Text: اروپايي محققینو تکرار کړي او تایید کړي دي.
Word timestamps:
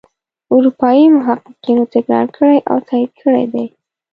اروپايي 0.53 1.03
محققینو 1.17 1.83
تکرار 1.95 2.25
کړي 2.35 2.57
او 2.69 2.77
تایید 2.87 3.11
کړي 3.21 3.45
دي. 3.53 3.65